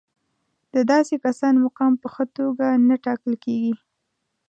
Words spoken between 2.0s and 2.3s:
په ښه